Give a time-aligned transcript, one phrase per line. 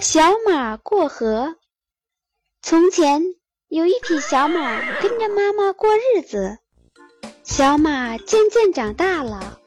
[0.00, 1.56] 小马过河。
[2.62, 3.20] 从前
[3.66, 6.58] 有一匹小马跟着妈妈过日子。
[7.42, 9.58] 小马渐渐长大了。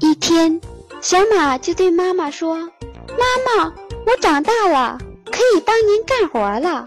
[0.00, 0.60] 一天，
[1.00, 2.70] 小马就对妈妈说
[3.16, 3.74] ：“妈妈，
[4.04, 6.86] 我长大了，可以帮您干活了。”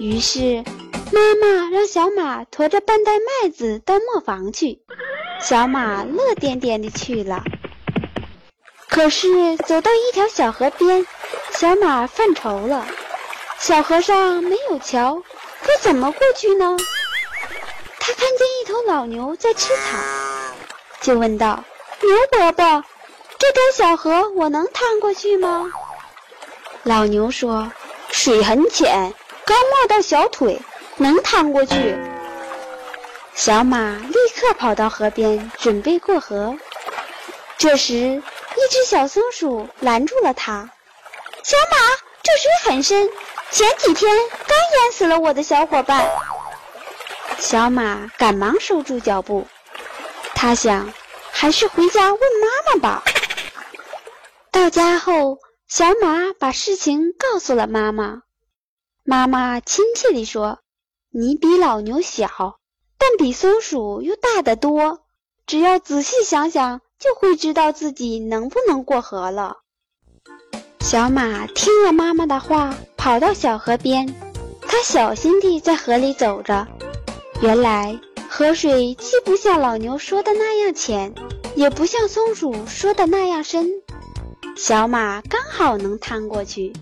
[0.00, 0.64] 于是，
[1.12, 4.80] 妈妈让小马驮着半袋麦子到磨坊去。
[5.38, 7.44] 小马乐颠颠地去了。
[8.88, 11.06] 可是走到一条小河边，
[11.58, 12.86] 小马犯愁了。
[13.58, 15.20] 小河上没有桥，
[15.60, 16.76] 可怎么过去呢？
[17.98, 19.98] 他看见一头老牛在吃草，
[21.00, 21.64] 就问道
[22.00, 22.84] ：“牛伯伯，
[23.40, 25.68] 这条小河我能趟过去吗？”
[26.84, 27.72] 老牛说
[28.08, 29.12] ：“水很浅，
[29.44, 30.62] 刚没到小腿，
[30.96, 31.98] 能趟过去。”
[33.34, 36.56] 小马立刻跑到河边，准备过河。
[37.56, 40.70] 这时，一只小松鼠拦住了他
[41.48, 41.78] ：“小马，
[42.22, 43.08] 这水很深，
[43.50, 44.14] 前几天
[44.46, 46.06] 刚淹死了我的小伙伴。”
[47.40, 49.46] 小马赶忙收住脚步，
[50.34, 50.92] 他想，
[51.30, 53.02] 还是回家问妈妈吧。
[54.50, 58.24] 到家后，小马把事情告诉了妈妈。
[59.02, 60.58] 妈妈亲切地说
[61.08, 62.58] ：“你比老牛小。”
[63.00, 65.00] 但比松鼠又大得多，
[65.46, 69.62] 只要仔细想想，就会知道自己能不能过河了。
[70.90, 74.08] 小马听了妈妈的话，跑到小河边，
[74.62, 76.66] 它小心地在河里走着。
[77.42, 81.12] 原来河水既不像老牛说的那样浅，
[81.54, 83.68] 也不像松鼠说的那样深，
[84.56, 86.72] 小马刚好能趟过去。